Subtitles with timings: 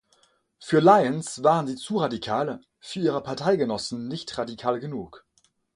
[0.57, 5.27] Für Lyons waren sie zu radikal, für ihre Parteigenossen nicht radikal genug.